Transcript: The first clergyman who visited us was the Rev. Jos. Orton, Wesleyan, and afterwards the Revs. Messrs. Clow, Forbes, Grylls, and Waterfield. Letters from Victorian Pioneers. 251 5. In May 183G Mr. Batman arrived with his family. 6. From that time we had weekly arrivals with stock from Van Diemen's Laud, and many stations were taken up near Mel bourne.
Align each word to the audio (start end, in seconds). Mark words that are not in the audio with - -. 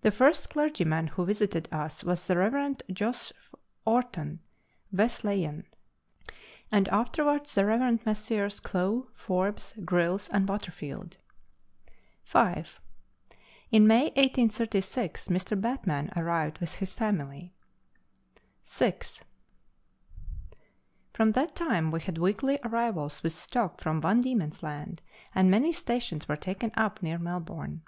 The 0.00 0.10
first 0.10 0.48
clergyman 0.48 1.08
who 1.08 1.26
visited 1.26 1.68
us 1.70 2.02
was 2.02 2.26
the 2.26 2.38
Rev. 2.38 2.78
Jos. 2.90 3.30
Orton, 3.84 4.40
Wesleyan, 4.90 5.66
and 6.72 6.88
afterwards 6.88 7.54
the 7.54 7.66
Revs. 7.66 8.06
Messrs. 8.06 8.58
Clow, 8.58 9.10
Forbes, 9.12 9.74
Grylls, 9.84 10.30
and 10.30 10.48
Waterfield. 10.48 11.18
Letters 12.22 12.24
from 12.24 12.54
Victorian 12.54 12.66
Pioneers. 12.72 12.80
251 13.70 13.82
5. 13.82 13.82
In 13.82 13.86
May 13.86 14.10
183G 14.12 15.28
Mr. 15.28 15.60
Batman 15.60 16.10
arrived 16.16 16.58
with 16.60 16.76
his 16.76 16.94
family. 16.94 17.52
6. 18.64 19.24
From 21.12 21.32
that 21.32 21.54
time 21.54 21.90
we 21.90 22.00
had 22.00 22.16
weekly 22.16 22.58
arrivals 22.64 23.22
with 23.22 23.34
stock 23.34 23.78
from 23.82 24.00
Van 24.00 24.22
Diemen's 24.22 24.62
Laud, 24.62 25.02
and 25.34 25.50
many 25.50 25.70
stations 25.70 26.26
were 26.26 26.36
taken 26.36 26.72
up 26.78 27.02
near 27.02 27.18
Mel 27.18 27.40
bourne. 27.40 27.82